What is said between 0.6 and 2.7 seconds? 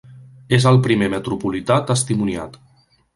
el primer metropolità testimoniat.